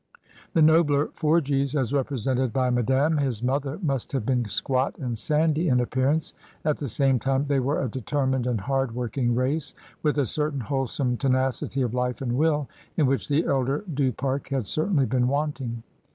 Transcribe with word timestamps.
The 0.53 0.63
nobler 0.63 1.09
Forgies, 1.13 1.75
as 1.79 1.93
represented 1.93 2.51
by 2.51 2.71
Madame 2.71 3.17
his 3.17 3.43
mother, 3.43 3.77
must 3.83 4.13
have 4.13 4.25
been 4.25 4.45
squat 4.45 4.97
and 4.97 5.15
sandy 5.15 5.67
in 5.67 5.79
ap 5.79 5.91
pearance; 5.91 6.33
at 6.65 6.79
the 6.79 6.87
same 6.87 7.19
time, 7.19 7.45
they 7.47 7.59
were 7.59 7.79
a 7.79 7.87
determined 7.87 8.47
and 8.47 8.61
hard 8.61 8.95
working 8.95 9.35
race, 9.35 9.75
with 10.01 10.17
a 10.17 10.25
certain 10.25 10.61
wholesome 10.61 11.17
tenacity 11.17 11.83
of 11.83 11.93
life 11.93 12.19
and 12.19 12.35
will, 12.35 12.67
in 12.97 13.05
which 13.05 13.27
the 13.27 13.45
elder 13.45 13.83
Du 13.93 14.11
Pare 14.11 14.41
had 14.49 14.65
certainly 14.65 15.05
been 15.05 15.27
wanting. 15.27 15.83